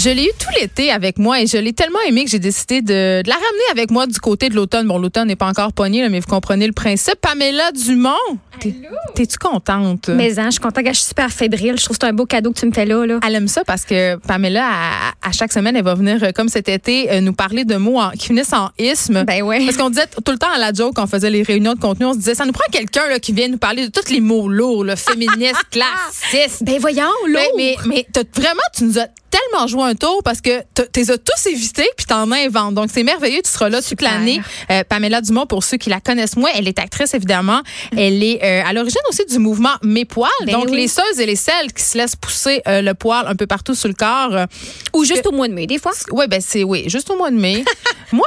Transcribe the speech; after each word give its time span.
Je 0.00 0.10
l'ai 0.10 0.22
eu 0.26 0.30
tout 0.38 0.46
l'été 0.60 0.92
avec 0.92 1.18
moi 1.18 1.40
et 1.40 1.48
je 1.48 1.56
l'ai 1.56 1.72
tellement 1.72 1.98
aimé 2.06 2.24
que 2.24 2.30
j'ai 2.30 2.38
décidé 2.38 2.82
de, 2.82 3.20
de 3.22 3.28
la 3.28 3.34
ramener 3.34 3.64
avec 3.72 3.90
moi 3.90 4.06
du 4.06 4.20
côté 4.20 4.48
de 4.48 4.54
l'automne. 4.54 4.86
Bon, 4.86 4.96
l'automne 4.96 5.26
n'est 5.26 5.34
pas 5.34 5.48
encore 5.48 5.72
pogné, 5.72 6.02
là, 6.02 6.08
mais 6.08 6.20
vous 6.20 6.26
comprenez 6.28 6.68
le 6.68 6.72
principe. 6.72 7.16
Pamela 7.20 7.72
Dumont, 7.72 8.14
t'es- 8.60 8.76
t'es-tu 9.16 9.38
contente? 9.38 10.08
Mais 10.10 10.38
hein, 10.38 10.44
je 10.46 10.50
suis 10.52 10.60
contente, 10.60 10.84
je 10.86 10.92
suis 10.92 11.08
super 11.08 11.30
fébrile. 11.30 11.74
Je 11.78 11.84
trouve 11.84 11.98
que 11.98 12.04
c'est 12.06 12.10
un 12.10 12.12
beau 12.14 12.26
cadeau 12.26 12.52
que 12.52 12.60
tu 12.60 12.66
me 12.66 12.72
fais 12.72 12.86
là. 12.86 13.04
là. 13.06 13.18
Elle 13.26 13.34
aime 13.34 13.48
ça 13.48 13.64
parce 13.64 13.84
que 13.84 14.14
Pamela, 14.18 14.68
à, 14.68 15.28
à 15.28 15.32
chaque 15.32 15.52
semaine, 15.52 15.74
elle 15.74 15.82
va 15.84 15.94
venir, 15.96 16.22
euh, 16.22 16.30
comme 16.32 16.48
cet 16.48 16.68
été, 16.68 17.10
euh, 17.10 17.20
nous 17.20 17.32
parler 17.32 17.64
de 17.64 17.74
mots 17.74 17.98
en- 17.98 18.10
qui 18.10 18.26
finissent 18.28 18.52
en 18.52 18.70
isme. 18.78 19.24
Ben 19.24 19.42
ouais. 19.42 19.64
Parce 19.64 19.76
qu'on 19.76 19.90
disait 19.90 20.06
tout 20.24 20.30
le 20.32 20.38
temps 20.38 20.52
à 20.54 20.58
la 20.58 20.72
joke, 20.72 20.94
quand 20.94 21.04
on 21.04 21.06
faisait 21.08 21.30
les 21.30 21.42
réunions 21.42 21.74
de 21.74 21.80
contenu, 21.80 22.06
on 22.06 22.12
se 22.12 22.18
disait, 22.18 22.36
ça 22.36 22.44
nous 22.44 22.52
prend 22.52 22.70
quelqu'un 22.70 23.08
là, 23.08 23.18
qui 23.18 23.32
vient 23.32 23.48
nous 23.48 23.58
parler 23.58 23.88
de 23.88 23.90
tous 23.90 24.12
les 24.12 24.20
mots 24.20 24.48
lourds, 24.48 24.84
le 24.84 24.94
féministe, 24.94 25.56
classiste. 25.72 26.62
Ben 26.62 26.78
voyons, 26.78 27.02
là. 27.32 27.40
Mais, 27.56 27.74
mais, 27.84 27.88
mais 27.88 28.06
t'as- 28.12 28.22
vraiment, 28.40 28.60
tu 28.76 28.84
nous 28.84 28.98
as 29.00 29.08
tellement 29.50 29.66
joué 29.66 29.82
un 29.84 29.94
tour 29.94 30.22
parce 30.24 30.40
que 30.40 30.62
t'as- 30.74 30.86
t'es 30.86 31.10
as 31.10 31.18
tous 31.18 31.46
évités 31.48 31.88
puis 31.96 32.06
t'en 32.06 32.30
inventes. 32.32 32.74
Donc, 32.74 32.90
c'est 32.92 33.02
merveilleux. 33.02 33.40
Tu 33.44 33.50
seras 33.50 33.68
là 33.68 33.80
toute 33.82 34.02
l'année. 34.02 34.40
Euh, 34.70 34.82
Pamela 34.88 35.20
Dumont, 35.20 35.46
pour 35.46 35.62
ceux 35.64 35.76
qui 35.76 35.90
la 35.90 36.00
connaissent 36.00 36.36
moins, 36.36 36.50
elle 36.54 36.68
est 36.68 36.78
actrice, 36.78 37.14
évidemment. 37.14 37.60
Elle 37.96 38.22
est 38.22 38.42
euh, 38.42 38.62
à 38.68 38.72
l'origine 38.72 39.00
aussi 39.08 39.24
du 39.26 39.38
mouvement 39.38 39.74
Mes 39.82 40.04
Poils. 40.04 40.28
Ben 40.46 40.52
Donc, 40.52 40.66
oui. 40.70 40.76
les 40.76 40.88
seules 40.88 41.20
et 41.20 41.26
les 41.26 41.36
celles 41.36 41.72
qui 41.72 41.82
se 41.82 41.96
laissent 41.98 42.16
pousser 42.16 42.62
euh, 42.66 42.82
le 42.82 42.94
poil 42.94 43.26
un 43.26 43.34
peu 43.34 43.46
partout 43.46 43.74
sur 43.74 43.88
le 43.88 43.94
corps. 43.94 44.46
Ou 44.94 45.04
juste 45.04 45.26
au 45.26 45.32
mois 45.32 45.48
de 45.48 45.52
mai, 45.54 45.66
des 45.66 45.78
fois. 45.78 45.92
oui, 46.12 46.26
ben 46.28 46.40
c'est 46.40 46.64
oui, 46.64 46.84
juste 46.88 47.10
au 47.10 47.16
mois 47.16 47.30
de 47.30 47.36
mai. 47.36 47.64
Moi, 48.12 48.24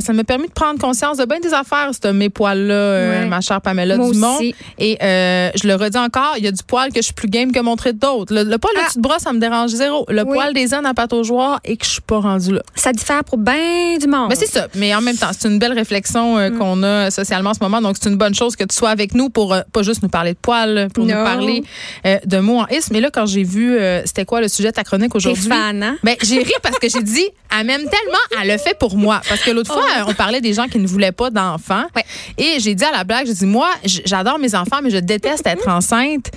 ça 0.00 0.12
m'a 0.12 0.24
permis 0.24 0.48
de 0.48 0.52
prendre 0.52 0.78
conscience 0.78 1.16
de 1.16 1.24
bien 1.24 1.40
des 1.40 1.54
affaires, 1.54 1.90
ce 2.00 2.08
mes 2.08 2.28
poils-là, 2.30 3.20
Ouais. 3.20 3.26
ma 3.26 3.40
chère 3.40 3.60
Pamela 3.60 3.96
Moi 3.96 4.10
Dumont. 4.10 4.34
aussi. 4.36 4.54
Et 4.78 4.96
je 5.00 5.66
le 5.66 5.74
redis 5.74 5.98
encore, 5.98 6.34
il 6.36 6.44
y 6.44 6.48
a 6.48 6.52
du 6.52 6.62
poil 6.62 6.90
que 6.90 6.96
je 7.00 7.06
suis 7.06 7.14
plus 7.14 7.28
game 7.28 7.52
que 7.52 7.60
montrer 7.60 7.92
d'autres. 7.92 8.34
Le, 8.34 8.42
le 8.44 8.58
poil 8.58 8.72
Ah. 8.76 8.80
de 8.82 8.86
dessus 8.86 8.98
de 8.98 9.02
bras, 9.02 9.18
ça 9.18 9.32
me 9.32 9.38
dérange 9.40 9.70
zéro. 9.70 10.04
Le 10.08 10.24
Oui. 10.28 10.36
poil 10.36 10.52
des 10.54 10.74
ânes 10.74 10.86
à 10.86 10.94
pâte 10.94 11.12
aux 11.12 11.24
joueurs 11.24 11.58
et 11.64 11.76
que 11.76 11.84
je 11.84 11.90
suis 11.90 12.00
pas 12.00 12.18
rendue 12.20 12.54
là. 12.54 12.62
Ça 12.74 12.92
diffère 12.92 13.24
pour 13.24 13.38
bien 13.38 13.96
du 13.98 14.06
monde. 14.06 14.28
Mais 14.28 14.36
c'est 14.36 14.46
ça. 14.46 14.68
Mais 14.74 14.94
en 14.94 15.00
même 15.00 15.16
temps, 15.16 15.30
c'est 15.38 15.48
une 15.48 15.58
belle 15.58 15.72
réflexion 15.72 16.38
euh, 16.38 16.50
Mm. 16.50 16.58
qu'on 16.58 16.82
a 16.82 17.10
socialement 17.10 17.50
en 17.50 17.54
ce 17.54 17.58
moment. 17.60 17.80
Donc, 17.80 17.96
c'est 18.00 18.08
une 18.08 18.16
bonne 18.16 18.34
chose 18.34 18.56
que 18.56 18.64
tu 18.64 18.74
sois 18.74 18.90
avec 18.90 19.14
nous 19.14 19.28
pour 19.30 19.52
euh, 19.54 19.60
pas 19.72 19.82
juste 19.82 20.02
nous 20.02 20.08
parler 20.08 20.32
de 20.32 20.38
poils, 20.40 20.88
pour 20.94 21.04
nous 21.04 21.12
parler 21.12 21.62
euh, 22.06 22.18
de 22.24 22.38
mots 22.38 22.60
en 22.60 22.66
isme. 22.68 22.92
Mais 22.94 23.00
là, 23.00 23.10
quand 23.10 23.26
j'ai 23.26 23.44
vu, 23.44 23.76
euh, 23.76 24.02
c'était 24.06 24.24
quoi 24.24 24.40
le 24.40 24.48
sujet 24.48 24.68
de 24.70 24.74
ta 24.74 24.84
chronique 24.84 25.14
aujourd'hui? 25.14 25.48
hein? 25.52 25.96
Ben, 26.02 26.16
j'ai 26.22 26.38
ri 26.42 26.52
parce 26.62 26.78
que 26.78 26.88
j'ai 26.88 27.02
dit, 27.02 27.26
elle 27.58 27.66
m'aime 27.66 27.82
tellement, 27.82 28.40
elle 28.42 28.48
le 28.48 28.58
fait 28.58 28.76
pour 28.78 28.96
moi. 28.96 29.20
Parce 29.28 29.40
que 29.42 29.50
l'autre 29.50 29.72
fois, 29.72 29.84
on 30.06 30.14
parlait 30.14 30.40
des 30.40 30.52
gens 30.54 30.66
qui 30.66 30.78
ne 30.78 30.86
voulaient 30.86 31.12
pas 31.12 31.30
d'enfants. 31.30 31.84
Ouais. 31.96 32.04
Et 32.38 32.60
j'ai 32.60 32.74
dit 32.74 32.84
à 32.84 32.92
la 32.92 33.04
blague, 33.04 33.26
j'ai 33.26 33.34
dit, 33.34 33.46
moi, 33.46 33.68
j'adore 33.84 34.38
mes 34.38 34.54
enfants, 34.54 34.78
mais 34.82 34.90
je 34.90 34.98
déteste 34.98 35.46
être 35.46 35.68
enceinte. 35.78 36.30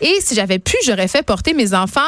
Et 0.00 0.16
si 0.20 0.34
j'avais 0.34 0.58
pu, 0.58 0.76
j'aurais 0.84 1.08
fait 1.08 1.22
porter 1.22 1.52
mes 1.54 1.74
enfants 1.74 2.00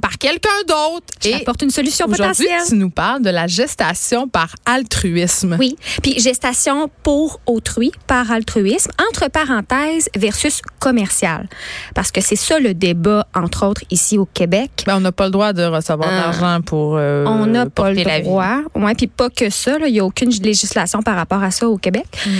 par 0.00 0.18
quelqu'un 0.18 0.48
d'autre. 0.66 1.06
Et 1.24 1.34
apporte 1.34 1.62
une 1.62 1.70
solution 1.70 2.06
potentielle. 2.06 2.48
tu 2.68 2.74
nous 2.74 2.90
parles 2.90 3.22
de 3.22 3.30
la 3.30 3.46
gestation 3.46 4.28
par 4.28 4.54
altruisme. 4.66 5.56
Oui. 5.58 5.76
Puis 6.02 6.18
gestation 6.18 6.90
pour 7.02 7.40
autrui, 7.46 7.92
par 8.06 8.30
altruisme, 8.30 8.90
entre 9.10 9.30
parenthèses, 9.30 10.08
versus 10.16 10.60
commercial. 10.78 11.48
Parce 11.94 12.10
que 12.10 12.20
c'est 12.20 12.36
ça 12.36 12.58
le 12.58 12.74
débat, 12.74 13.26
entre 13.34 13.66
autres, 13.66 13.82
ici 13.90 14.18
au 14.18 14.26
Québec. 14.26 14.84
Ben, 14.86 14.96
on 14.96 15.00
n'a 15.00 15.12
pas 15.12 15.24
le 15.26 15.30
droit 15.30 15.52
de 15.52 15.62
recevoir 15.64 16.08
Ah. 16.10 16.20
d'argent 16.22 16.60
pour 16.62 16.96
euh, 16.96 17.24
On 17.26 17.46
n'a 17.46 17.66
pas 17.66 17.92
la 17.92 18.02
le 18.04 18.10
vie. 18.16 18.22
droit. 18.22 18.58
Ouais, 18.74 18.94
puis 18.94 19.06
pas 19.06 19.30
que 19.30 19.50
ça. 19.50 19.76
Il 19.86 19.92
n'y 19.92 20.00
a 20.00 20.04
aucune 20.04 20.30
législation 20.30 21.02
par 21.02 21.16
rapport 21.16 21.42
à 21.42 21.50
ça 21.50 21.68
au 21.68 21.76
Québec. 21.78 22.06
Mm. 22.26 22.30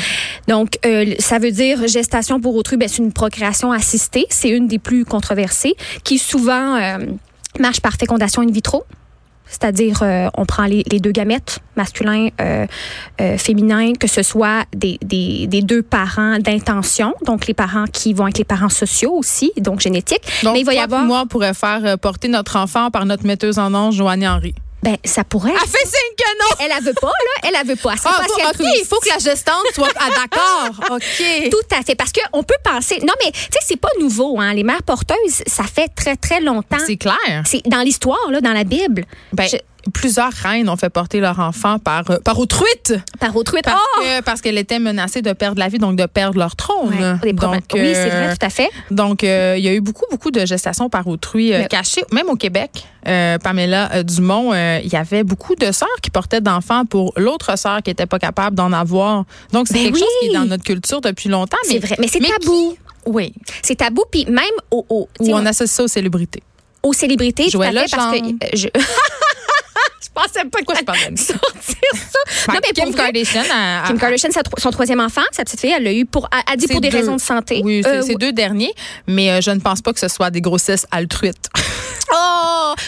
Donc, 0.48 0.78
euh, 0.86 1.14
ça 1.18 1.38
veut 1.38 1.50
dire 1.52 1.86
gestation 1.86 2.40
pour 2.40 2.54
autrui, 2.56 2.76
ben, 2.76 2.88
c'est 2.88 3.02
une 3.02 3.12
procréation 3.12 3.72
assistée. 3.72 4.26
C'est 4.30 4.48
une 4.50 4.66
des 4.68 4.78
plus 4.78 5.04
controversées 5.04 5.74
qui 6.04 6.18
souvent 6.18 6.76
euh, 6.76 6.98
marche 7.58 7.80
par 7.80 7.94
fécondation 7.94 8.42
in 8.42 8.50
vitro. 8.50 8.84
C'est-à-dire, 9.50 9.98
euh, 10.02 10.28
on 10.34 10.46
prend 10.46 10.64
les, 10.64 10.84
les 10.92 11.00
deux 11.00 11.10
gamètes, 11.10 11.58
masculin, 11.74 12.28
euh, 12.40 12.66
euh, 13.20 13.36
féminin, 13.36 13.94
que 13.94 14.06
ce 14.06 14.22
soit 14.22 14.64
des, 14.72 14.96
des, 15.02 15.48
des 15.48 15.60
deux 15.60 15.82
parents 15.82 16.38
d'intention, 16.38 17.14
donc 17.26 17.48
les 17.48 17.54
parents 17.54 17.86
qui 17.92 18.12
vont 18.12 18.28
être 18.28 18.38
les 18.38 18.44
parents 18.44 18.68
sociaux 18.68 19.12
aussi, 19.12 19.50
donc 19.56 19.80
génétiques. 19.80 20.22
Donc, 20.44 20.52
Mais 20.54 20.60
il 20.60 20.66
va 20.66 20.74
y 20.74 20.78
avoir... 20.78 21.04
moi, 21.04 21.22
on 21.24 21.26
pourrait 21.26 21.54
faire 21.54 21.98
porter 21.98 22.28
notre 22.28 22.56
enfant 22.56 22.92
par 22.92 23.06
notre 23.06 23.26
metteuse 23.26 23.58
en 23.58 23.74
ange, 23.74 23.96
Joanie 23.96 24.28
Henry. 24.28 24.54
Ben, 24.82 24.96
ça 25.04 25.24
pourrait... 25.24 25.52
Elle 25.52 25.68
fait 25.68 25.84
signe 25.86 26.16
que 26.16 26.38
non! 26.38 26.56
Elle, 26.64 26.72
elle 26.76 26.82
veut 26.84 26.94
pas, 26.94 27.06
là. 27.08 27.48
Elle, 27.48 27.54
elle 27.60 27.66
veut 27.66 27.76
pas. 27.76 27.92
Elle 27.92 27.98
Ah, 28.04 28.22
pas 28.26 28.50
OK, 28.50 28.56
il 28.60 28.84
faut 28.86 28.98
que 29.00 29.08
la 29.08 29.18
gestante 29.18 29.66
soit 29.74 29.88
d'accord. 29.92 30.90
OK. 30.96 31.50
Tout 31.50 31.76
à 31.76 31.82
fait. 31.82 31.94
Parce 31.94 32.12
qu'on 32.12 32.42
peut 32.42 32.54
penser. 32.64 32.98
Non, 33.00 33.12
mais, 33.24 33.30
tu 33.32 33.40
sais, 33.40 33.58
c'est 33.66 33.76
pas 33.80 33.90
nouveau, 34.00 34.40
hein. 34.40 34.54
Les 34.54 34.62
mères 34.64 34.82
porteuses, 34.82 35.42
ça 35.46 35.64
fait 35.64 35.88
très, 35.88 36.16
très 36.16 36.40
longtemps. 36.40 36.78
C'est 36.86 36.96
clair. 36.96 37.42
C'est 37.44 37.62
dans 37.66 37.80
l'histoire, 37.80 38.30
là, 38.30 38.40
dans 38.40 38.52
la 38.52 38.64
Bible. 38.64 39.04
Ben, 39.32 39.46
Je- 39.48 39.56
Plusieurs 39.94 40.32
reines 40.32 40.68
ont 40.68 40.76
fait 40.76 40.90
porter 40.90 41.20
leur 41.20 41.38
enfant 41.40 41.78
par, 41.78 42.10
euh, 42.10 42.18
par 42.18 42.38
autruite 42.38 42.94
par 43.18 43.34
autrui. 43.36 43.60
parce 43.62 43.80
Oh! 43.96 44.00
que 44.02 44.20
parce 44.22 44.40
qu'elle 44.40 44.58
était 44.58 44.78
menacée 44.78 45.22
de 45.22 45.32
perdre 45.32 45.58
la 45.58 45.68
vie, 45.68 45.78
donc 45.78 45.96
de 45.96 46.06
perdre 46.06 46.38
leur 46.38 46.54
trône. 46.56 46.94
Ouais. 47.22 47.32
Donc, 47.32 47.54
oui, 47.74 47.90
c'est 47.94 48.10
euh, 48.12 48.24
vrai, 48.26 48.36
tout 48.36 48.44
à 48.46 48.50
fait. 48.50 48.68
Donc, 48.90 49.24
euh, 49.24 49.54
il 49.58 49.64
y 49.64 49.68
a 49.68 49.72
eu 49.72 49.80
beaucoup, 49.80 50.04
beaucoup 50.10 50.30
de 50.30 50.44
gestations 50.44 50.88
par 50.90 51.06
autrui 51.06 51.52
euh, 51.54 51.64
cachées. 51.64 52.04
Même 52.12 52.28
au 52.28 52.36
Québec, 52.36 52.86
euh, 53.08 53.38
Pamela 53.38 53.90
euh, 53.94 54.02
Dumont, 54.02 54.52
euh, 54.52 54.80
il 54.84 54.92
y 54.92 54.96
avait 54.96 55.24
beaucoup 55.24 55.54
de 55.54 55.72
sœurs 55.72 55.88
qui 56.02 56.10
portaient 56.10 56.40
d'enfants 56.40 56.84
pour 56.84 57.12
l'autre 57.16 57.56
sœur 57.58 57.82
qui 57.82 57.90
était 57.90 58.06
pas 58.06 58.18
capable 58.18 58.56
d'en 58.56 58.72
avoir. 58.72 59.24
Donc, 59.52 59.68
c'est 59.68 59.74
Ben 59.74 59.84
quelque 59.84 59.94
oui. 59.94 60.00
chose 60.00 60.08
qui 60.20 60.26
est 60.28 60.34
dans 60.34 60.44
notre 60.44 60.64
culture 60.64 61.00
depuis 61.00 61.28
longtemps. 61.28 61.56
C'est 61.64 61.78
vrai. 61.78 61.96
Mais 61.98 62.08
c'est 62.08 62.20
qui- 62.20 62.30
tabou. 62.30 62.76
oui. 63.06 63.32
C'est 63.62 63.76
tabou. 63.76 64.04
Puis 64.10 64.26
même 64.26 64.44
au, 64.70 64.84
au- 64.88 65.08
sais, 65.20 65.32
on 65.32 65.46
associe 65.46 65.70
ça 65.70 65.84
aux 65.84 65.88
célébrités. 65.88 66.42
aux 66.82 66.92
célébrités, 66.92 67.50
tout 67.50 67.60
à 67.62 67.70
fait, 67.70 67.86
parce 67.90 68.18
que 68.18 68.26
euh, 68.26 68.48
je. 68.54 68.68
je 70.16 70.22
pensais 70.22 70.44
pas 70.44 70.58
Pourquoi 70.58 70.74
je 70.78 70.84
parle 70.84 71.12
de 71.14 71.18
sortir 71.18 71.76
ça? 71.94 72.52
non, 72.52 72.60
mais 72.62 72.72
Kim 72.74 72.90
vrai, 72.90 73.12
Kardashian, 73.12 73.42
Kim 73.86 73.98
Kardashian, 73.98 74.30
son 74.58 74.70
troisième 74.70 75.00
enfant, 75.00 75.22
sa 75.32 75.44
petite 75.44 75.60
fille, 75.60 75.72
elle 75.76 75.84
l'a 75.84 75.92
eu 75.92 76.04
pour, 76.04 76.28
a, 76.32 76.56
dit 76.56 76.66
pour 76.66 76.80
des 76.80 76.88
deux. 76.90 76.96
raisons 76.98 77.16
de 77.16 77.20
santé. 77.20 77.60
Oui, 77.64 77.82
c'est 77.84 78.12
Euh, 78.12 78.14
deux 78.18 78.32
derniers, 78.32 78.72
mais 79.06 79.30
euh, 79.30 79.40
je 79.40 79.50
ne 79.50 79.60
pense 79.60 79.80
pas 79.82 79.92
que 79.92 80.00
ce 80.00 80.08
soit 80.08 80.30
des 80.30 80.40
grossesses 80.40 80.86
altruites. 80.90 81.48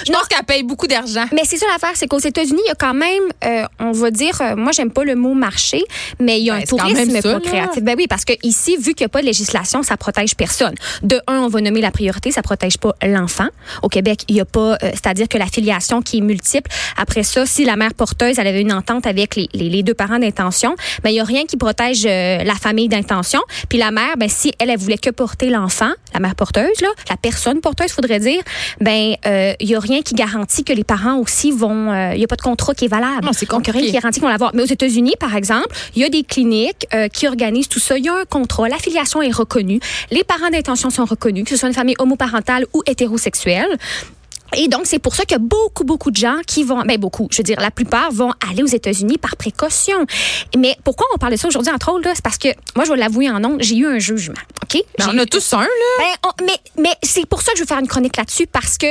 Je 0.07 0.13
pense 0.13 0.27
qu'elle 0.29 0.45
paye 0.45 0.63
beaucoup 0.63 0.87
d'argent. 0.87 1.25
Mais 1.33 1.43
c'est 1.45 1.57
ça 1.57 1.67
l'affaire, 1.73 1.93
c'est 1.95 2.07
qu'aux 2.07 2.19
États-Unis, 2.19 2.61
il 2.65 2.69
y 2.69 2.73
a 2.73 2.75
quand 2.75 2.95
même, 2.95 3.23
euh, 3.45 3.65
on 3.79 3.93
va 3.93 4.11
dire, 4.11 4.41
euh, 4.41 4.57
moi 4.57 4.73
j'aime 4.73 4.91
pas 4.91 5.05
le 5.05 5.15
mot 5.15 5.35
marché, 5.35 5.83
mais 6.21 6.39
il 6.41 6.45
y 6.47 6.51
a 6.51 6.55
Ben, 6.55 6.63
un 6.63 6.65
tourisme 6.65 7.13
là. 7.13 7.23
procréatif. 7.23 7.83
Ben 7.83 7.95
oui, 7.97 8.07
parce 8.09 8.25
que 8.25 8.33
ici, 8.43 8.77
vu 8.77 8.95
qu'il 8.95 9.05
n'y 9.05 9.07
a 9.07 9.09
pas 9.09 9.21
de 9.21 9.27
législation, 9.27 9.83
ça 9.83 9.97
protège 9.97 10.35
personne. 10.37 10.75
De 11.03 11.21
un, 11.27 11.41
on 11.41 11.49
va 11.49 11.61
nommer 11.61 11.81
la 11.81 11.91
priorité, 11.91 12.31
ça 12.31 12.43
protège 12.43 12.79
pas 12.79 12.95
l'enfant. 13.03 13.49
Au 13.83 13.89
Québec, 13.89 14.25
il 14.29 14.37
y 14.37 14.41
a 14.41 14.45
pas, 14.45 14.75
euh, 14.75 14.77
c'est-à-dire 14.93 15.29
que 15.29 15.39
la 15.39 15.47
filiation 15.47 16.03
qui 16.03 16.19
est 16.19 16.21
multiple. 16.23 16.71
Après 16.97 17.23
ça, 17.23 17.47
si 17.47 17.65
la 17.65 17.77
mère 17.77 17.95
porteuse, 17.95 18.39
elle 18.39 18.47
avait 18.47 18.61
une 18.61 18.73
entente 18.73 19.07
avec 19.07 19.37
les, 19.37 19.49
les, 19.55 19.69
les 19.69 19.83
deux 19.83 19.95
parents 19.95 20.19
d'intention, 20.19 20.75
ben 21.03 21.11
il 21.11 21.17
y 21.17 21.21
a 21.21 21.25
rien 21.25 21.45
qui 21.45 21.57
protège 21.57 22.05
euh, 22.07 22.43
la 22.45 22.55
famille 22.55 22.89
d'intention. 22.89 23.41
Puis 23.69 23.79
la 23.79 23.91
mère, 23.91 24.17
ben 24.17 24.29
si 24.29 24.53
elle, 24.59 24.71
elle 24.71 24.79
voulait 24.79 24.99
que 24.99 25.11
porter 25.11 25.51
l'enfant, 25.51 25.91
la 26.15 26.21
mère 26.21 26.35
porteuse 26.35 26.81
là, 26.81 26.89
la 27.09 27.17
personne 27.17 27.61
porteuse, 27.61 27.93
faudrait 27.93 28.21
dire, 28.21 28.43
ben 28.81 29.15
euh, 29.27 29.55
il 29.61 29.69
y 29.73 29.77
a 29.77 29.81
rien 29.81 30.03
qui 30.03 30.15
garantit 30.15 30.65
que 30.65 30.73
les 30.73 30.85
parents 30.85 31.17
aussi 31.19 31.51
vont, 31.51 31.91
euh, 31.93 32.13
il 32.15 32.21
y 32.21 32.25
a 32.25 32.27
pas 32.27 32.37
de 32.37 32.43
contrat 32.43 32.75
qui 32.75 32.85
est 32.87 32.89
valable. 32.89 33.25
Non, 33.25 33.33
c'est 33.33 33.49
Donc, 33.49 33.67
il 33.67 33.69
y 33.69 33.71
a 33.71 33.73
rien 33.81 33.87
qui 33.87 33.93
garantit 33.93 34.21
qu'on 34.21 34.27
va 34.27 34.33
l'avoir. 34.33 34.53
Mais 34.55 34.63
aux 34.63 34.67
États-Unis, 34.67 35.15
par 35.19 35.35
exemple, 35.37 35.69
il 35.97 36.03
y 36.03 36.05
a 36.05 36.09
des 36.09 36.23
cliniques 36.23 36.87
euh, 36.95 37.09
qui 37.09 37.27
organisent 37.29 37.69
tout 37.69 37.81
ça. 37.81 37.99
Il 37.99 38.05
y 38.05 38.09
a 38.09 38.15
un 38.15 38.25
contrat, 38.25 38.69
l'affiliation 38.69 39.21
est 39.23 39.31
reconnue, 39.33 39.81
les 40.11 40.25
parents 40.25 40.51
d'intention 40.51 40.91
sont 40.91 41.05
reconnus, 41.05 41.45
que 41.45 41.51
ce 41.51 41.57
soit 41.57 41.69
une 41.69 41.75
famille 41.75 41.97
homoparentale 41.99 42.67
ou 42.73 42.83
hétérosexuelle. 42.87 43.79
Et 44.55 44.69
donc, 44.69 44.83
c'est 44.85 44.99
pour 44.99 45.15
ça 45.15 45.25
qu'il 45.25 45.33
y 45.35 45.41
a 45.41 45.43
beaucoup, 45.43 45.83
beaucoup 45.83 46.11
de 46.11 46.17
gens 46.17 46.37
qui 46.47 46.63
vont, 46.63 46.83
ben 46.83 46.99
beaucoup, 46.99 47.27
je 47.31 47.39
veux 47.39 47.43
dire, 47.43 47.59
la 47.59 47.71
plupart 47.71 48.13
vont 48.13 48.33
aller 48.51 48.63
aux 48.63 48.67
États-Unis 48.67 49.17
par 49.17 49.35
précaution. 49.39 50.05
Mais 50.59 50.77
pourquoi 50.85 51.07
on 51.15 51.17
parle 51.17 51.33
de 51.33 51.39
ça 51.39 51.49
aujourd'hui, 51.49 51.73
entre 51.73 51.91
autres, 51.91 52.07
là? 52.07 52.13
c'est 52.15 52.23
parce 52.23 52.37
que, 52.37 52.49
moi, 52.77 52.85
je 52.85 52.91
vais 52.93 52.99
l'avouer 52.99 53.31
en 53.31 53.41
nom, 53.41 53.57
j'ai 53.61 53.77
eu 53.77 53.87
un 53.87 53.99
jugement, 53.99 54.35
OK? 54.63 54.83
Ben, 54.99 55.07
on 55.11 55.17
a 55.17 55.25
tous 55.25 55.55
un, 55.55 55.61
là. 55.63 55.67
ben, 55.99 56.05
on- 56.29 56.45
mais 56.45 56.83
mais 56.83 56.95
c'est 57.03 57.25
pour 57.25 57.41
ça 57.41 57.53
que 57.53 57.57
je 57.59 57.63
veux 57.63 57.67
faire 57.67 57.79
une 57.79 57.89
chronique 57.89 58.17
là-dessus 58.19 58.47
parce 58.47 58.77
que 58.77 58.87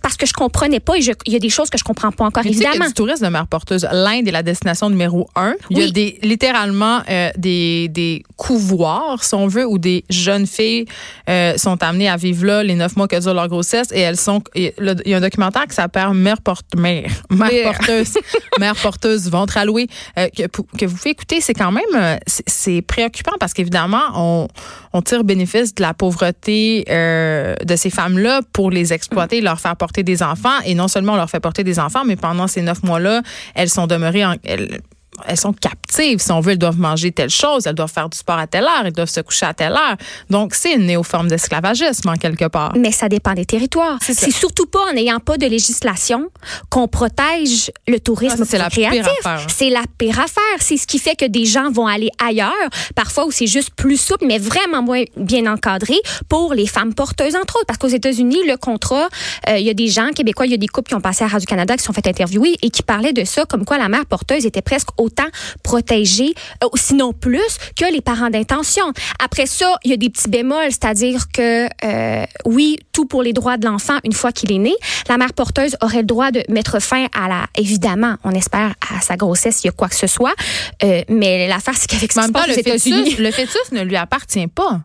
parce 0.00 0.16
que 0.16 0.26
je 0.26 0.32
comprenais 0.32 0.80
pas 0.80 0.96
et 0.96 1.02
je- 1.02 1.12
il 1.26 1.32
y 1.32 1.36
a 1.36 1.38
des 1.40 1.48
choses 1.48 1.68
que 1.70 1.78
je 1.78 1.84
comprends 1.84 2.12
pas 2.12 2.24
encore, 2.24 2.42
Mais 2.44 2.50
tu 2.50 2.56
sais 2.56 2.60
qu'il 2.60 2.64
y 2.64 2.66
a 2.66 2.70
évidemment. 2.70 2.88
du 2.88 2.94
tourisme 2.94 3.24
de 3.24 3.30
mère 3.30 3.46
porteuse. 3.48 3.86
L'Inde 3.92 4.28
est 4.28 4.30
la 4.32 4.42
destination 4.42 4.88
numéro 4.90 5.28
un. 5.34 5.54
Il 5.70 5.78
y 5.78 5.82
a 5.82 5.90
des, 5.90 6.18
littéralement 6.22 7.00
euh, 7.08 7.30
des, 7.36 7.88
des 7.88 8.22
couvoirs, 8.36 9.24
si 9.24 9.34
on 9.34 9.46
veut, 9.48 9.66
où 9.66 9.78
des 9.78 10.04
jeunes 10.10 10.46
filles 10.46 10.84
euh, 11.28 11.56
sont 11.56 11.82
amenées 11.82 12.08
à 12.08 12.16
vivre 12.16 12.44
là 12.46 12.62
les 12.62 12.74
neuf 12.74 12.96
mois 12.96 13.08
que 13.08 13.18
dure 13.20 13.34
leur 13.34 13.48
grossesse 13.48 13.88
et 13.92 14.00
elles 14.00 14.16
sont. 14.16 14.42
et 14.54 14.74
le- 14.78 14.94
il 15.04 15.10
y 15.10 15.14
a 15.14 15.16
un 15.16 15.20
documentaire 15.20 15.66
qui 15.66 15.74
s'appelle 15.74 16.10
Mère, 16.14 16.40
porte, 16.40 16.66
mère, 16.76 17.10
mère 17.30 17.72
porteuse, 17.72 18.14
mère 18.60 18.76
porteuse, 18.76 19.28
ventre 19.30 19.56
alloué, 19.56 19.88
euh, 20.18 20.28
que, 20.28 20.42
que 20.78 20.86
vous 20.86 20.96
pouvez 20.96 21.10
écouter. 21.10 21.40
C'est 21.40 21.54
quand 21.54 21.72
même 21.72 21.84
euh, 21.94 22.16
c'est- 22.26 22.82
préoccupant 22.82 23.32
parce 23.40 23.52
qu'évidemment, 23.52 24.02
on, 24.14 24.48
on 24.92 25.02
tire 25.02 25.24
bénéfice 25.24 25.74
de 25.74 25.82
la 25.82 25.94
pauvreté 25.94 26.84
euh, 26.90 27.54
de 27.64 27.76
ces 27.76 27.90
femmes-là 27.90 28.40
pour 28.52 28.70
les 28.70 28.92
exploiter, 28.92 29.40
leur 29.40 29.58
porter 29.76 30.02
des 30.02 30.22
enfants. 30.22 30.60
Et 30.64 30.74
non 30.74 30.88
seulement 30.88 31.14
on 31.14 31.16
leur 31.16 31.30
fait 31.30 31.40
porter 31.40 31.64
des 31.64 31.78
enfants, 31.78 32.04
mais 32.04 32.16
pendant 32.16 32.46
ces 32.46 32.62
neuf 32.62 32.82
mois-là, 32.82 33.22
elles 33.54 33.70
sont 33.70 33.86
demeurées 33.86 34.24
en. 34.24 34.34
Elles, 34.44 34.80
elles 35.26 35.36
sont 35.36 35.52
captives. 35.52 36.18
Si 36.20 36.32
on 36.32 36.40
veut, 36.40 36.52
elles 36.52 36.58
doivent 36.58 36.78
manger 36.78 37.12
telle 37.12 37.30
chose, 37.30 37.66
elles 37.66 37.74
doivent 37.74 37.92
faire 37.92 38.08
du 38.08 38.16
sport 38.16 38.38
à 38.38 38.46
telle 38.46 38.64
heure, 38.64 38.82
elles 38.84 38.92
doivent 38.92 39.10
se 39.10 39.20
coucher 39.20 39.46
à 39.46 39.54
telle 39.54 39.72
heure. 39.72 39.96
Donc, 40.30 40.54
c'est 40.54 40.72
une 40.74 40.86
néoforme 40.86 41.28
d'esclavagisme, 41.28 42.08
en 42.08 42.14
quelque 42.16 42.46
part. 42.46 42.72
Mais 42.76 42.92
ça 42.92 43.08
dépend 43.08 43.34
des 43.34 43.44
territoires. 43.44 43.98
C'est 44.00 44.30
surtout 44.30 44.66
pas 44.66 44.80
en 44.90 44.94
n'ayant 44.94 45.20
pas 45.20 45.36
de 45.36 45.46
législation 45.46 46.30
qu'on 46.70 46.88
protège 46.88 47.70
le 47.86 48.00
tourisme 48.00 48.44
Ah, 48.58 48.70
créatif. 48.70 49.02
C'est 49.48 49.70
la 49.70 49.82
pire 49.98 50.18
affaire. 50.18 50.42
C'est 50.60 50.76
ce 50.76 50.86
qui 50.86 50.98
fait 50.98 51.14
que 51.14 51.26
des 51.26 51.44
gens 51.44 51.70
vont 51.70 51.86
aller 51.86 52.10
ailleurs, 52.24 52.52
parfois 52.94 53.26
où 53.26 53.30
c'est 53.30 53.46
juste 53.46 53.70
plus 53.76 54.00
souple, 54.00 54.24
mais 54.26 54.38
vraiment 54.38 54.82
moins 54.82 55.02
bien 55.16 55.50
encadré 55.52 55.94
pour 56.28 56.54
les 56.54 56.66
femmes 56.66 56.94
porteuses, 56.94 57.36
entre 57.36 57.56
autres. 57.56 57.66
Parce 57.66 57.78
qu'aux 57.78 57.88
États-Unis, 57.88 58.40
le 58.46 58.56
contrat, 58.56 59.08
euh, 59.48 59.58
il 59.58 59.66
y 59.66 59.70
a 59.70 59.74
des 59.74 59.88
gens 59.88 60.10
québécois, 60.10 60.46
il 60.46 60.52
y 60.52 60.54
a 60.54 60.58
des 60.58 60.68
couples 60.68 60.88
qui 60.88 60.94
ont 60.94 61.00
passé 61.00 61.24
à 61.24 61.28
Radio-Canada, 61.28 61.74
qui 61.74 61.80
se 61.80 61.86
sont 61.86 61.92
fait 61.92 62.06
interviewer 62.06 62.56
et 62.62 62.70
qui 62.70 62.82
parlaient 62.82 63.12
de 63.12 63.24
ça, 63.24 63.44
comme 63.44 63.64
quoi 63.64 63.78
la 63.78 63.88
mère 63.88 64.06
porteuse 64.06 64.46
était 64.46 64.62
presque 64.62 64.88
autant 65.02 65.28
protégée, 65.62 66.34
euh, 66.62 66.68
sinon 66.74 67.12
plus, 67.12 67.58
que 67.76 67.92
les 67.92 68.00
parents 68.00 68.30
d'intention. 68.30 68.84
Après 69.22 69.46
ça, 69.46 69.76
il 69.84 69.90
y 69.90 69.94
a 69.94 69.96
des 69.96 70.10
petits 70.10 70.28
bémols, 70.28 70.70
c'est-à-dire 70.70 71.24
que, 71.32 71.66
euh, 71.84 72.24
oui, 72.44 72.78
tout 72.92 73.06
pour 73.06 73.22
les 73.22 73.32
droits 73.32 73.56
de 73.56 73.66
l'enfant 73.66 73.98
une 74.04 74.12
fois 74.12 74.32
qu'il 74.32 74.52
est 74.52 74.58
né. 74.58 74.74
La 75.08 75.18
mère 75.18 75.32
porteuse 75.32 75.76
aurait 75.80 75.98
le 75.98 76.06
droit 76.06 76.30
de 76.30 76.42
mettre 76.48 76.80
fin 76.80 77.06
à 77.14 77.28
la, 77.28 77.46
évidemment, 77.56 78.16
on 78.24 78.32
espère, 78.32 78.74
à 78.94 79.00
sa 79.00 79.16
grossesse, 79.16 79.62
il 79.62 79.66
y 79.66 79.70
a 79.70 79.72
quoi 79.72 79.88
que 79.88 79.96
ce 79.96 80.06
soit. 80.06 80.34
Euh, 80.82 81.02
mais 81.08 81.48
l'affaire, 81.48 81.74
c'est 81.76 81.88
qu'avec 81.88 82.12
ce 82.12 82.20
qui 82.20 82.26
se 82.26 82.32
passe 82.32 82.46
fœtus, 82.46 83.18
le 83.18 83.30
fœtus 83.30 83.72
ne 83.72 83.82
lui 83.82 83.96
appartient 83.96 84.46
pas. 84.46 84.80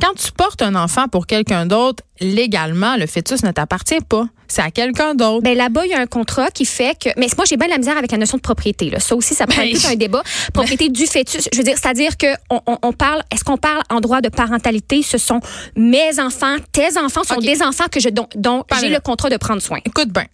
Quand 0.00 0.14
tu 0.14 0.32
portes 0.32 0.62
un 0.62 0.74
enfant 0.74 1.08
pour 1.08 1.26
quelqu'un 1.26 1.66
d'autre, 1.66 2.02
légalement, 2.22 2.96
le 2.96 3.06
fœtus 3.06 3.42
ne 3.42 3.50
t'appartient 3.50 4.00
pas. 4.08 4.26
C'est 4.48 4.62
à 4.62 4.70
quelqu'un 4.70 5.14
d'autre. 5.14 5.42
Ben 5.42 5.56
là-bas, 5.56 5.84
il 5.86 5.90
y 5.90 5.94
a 5.94 6.00
un 6.00 6.06
contrat 6.06 6.50
qui 6.50 6.64
fait 6.64 6.96
que. 6.98 7.08
Mais 7.16 7.26
moi, 7.36 7.44
j'ai 7.48 7.56
bien 7.56 7.66
de 7.66 7.72
la 7.72 7.78
misère 7.78 7.96
avec 7.96 8.10
la 8.12 8.18
notion 8.18 8.36
de 8.36 8.42
propriété. 8.42 8.90
Là. 8.90 9.00
Ça 9.00 9.14
aussi, 9.16 9.34
ça 9.34 9.46
prend 9.46 9.62
Ben, 9.62 9.72
tout 9.74 9.86
un 9.86 9.96
débat. 9.96 10.22
Propriété 10.52 10.88
du 10.90 11.06
fœtus. 11.06 11.48
Je 11.52 11.58
veux 11.58 11.64
dire, 11.64 11.76
c'est-à-dire 11.80 12.16
que 12.16 12.26
on, 12.50 12.60
on- 12.66 12.78
on 12.82 12.92
parle. 12.92 13.22
Est-ce 13.32 13.44
qu'on 13.44 13.56
parle 13.56 13.82
en 13.90 14.00
droit 14.00 14.20
de 14.20 14.28
parentalité? 14.28 15.02
Ce 15.02 15.16
sont 15.18 15.40
mes 15.76 16.20
enfants, 16.20 16.56
tes 16.72 16.98
enfants, 16.98 17.24
sont 17.24 17.38
des 17.38 17.62
enfants 17.62 17.86
que 17.90 18.00
je 18.00 18.08
dont, 18.10 18.28
dont 18.34 18.64
j'ai 18.80 18.88
le 18.90 19.00
contrat 19.00 19.30
de 19.30 19.36
prendre 19.36 19.62
soin. 19.62 19.78
Écoute 19.84 20.10
bien. 20.10 20.24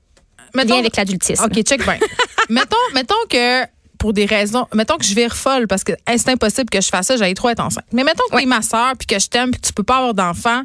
Lien 0.54 0.78
avec 0.78 0.96
l'adultisme. 0.96 1.44
OK, 1.44 1.62
check 1.62 1.84
bien. 1.84 1.98
mettons, 2.48 2.76
mettons 2.94 3.14
que 3.28 3.64
pour 3.98 4.12
des 4.12 4.24
raisons, 4.26 4.66
mettons 4.74 4.96
que 4.96 5.04
je 5.04 5.14
vire 5.14 5.36
folle 5.36 5.66
parce 5.68 5.84
que 5.84 5.92
hey, 6.06 6.18
c'est 6.18 6.30
impossible 6.30 6.70
que 6.70 6.80
je 6.80 6.88
fasse 6.88 7.06
ça, 7.08 7.16
j'allais 7.16 7.34
trop 7.34 7.48
être 7.50 7.60
enceinte. 7.60 7.84
Mais 7.92 8.02
mettons 8.04 8.22
que 8.30 8.34
Ouais. 8.36 8.42
t'es 8.42 8.46
ma 8.48 8.62
sœur 8.62 8.92
puis 8.98 9.06
que 9.06 9.18
je 9.20 9.26
t'aime 9.28 9.50
puis 9.50 9.60
que 9.60 9.66
tu 9.66 9.72
peux 9.72 9.82
pas 9.82 9.96
avoir 9.98 10.14
d'enfant. 10.14 10.62